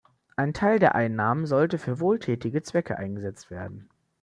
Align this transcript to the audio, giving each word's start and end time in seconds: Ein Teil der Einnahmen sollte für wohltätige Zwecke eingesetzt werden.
Ein 0.35 0.55
Teil 0.55 0.79
der 0.79 0.95
Einnahmen 0.95 1.45
sollte 1.45 1.77
für 1.77 1.99
wohltätige 1.99 2.63
Zwecke 2.63 2.97
eingesetzt 2.97 3.51
werden. 3.51 3.87